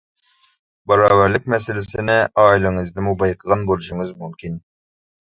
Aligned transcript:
باراۋەرلىك 0.91 1.43
مەسىلىسىنى 1.53 2.15
ئائىلىڭىزدىمۇ 2.43 3.13
بايقىغان 3.19 3.61
بولۇشىڭىز 3.69 4.15
مۇمكىن. 4.23 4.57